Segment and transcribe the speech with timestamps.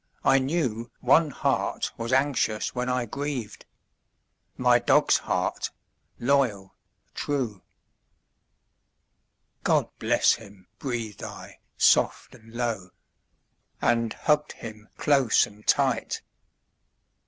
[0.25, 3.65] I knew One heart was anxious when I grieved
[4.57, 5.69] My dog's heart,
[6.17, 6.73] loyal,
[7.13, 7.61] true.
[9.63, 12.89] "God bless him," breathed I soft and low,
[13.79, 16.23] And hugged him close and tight.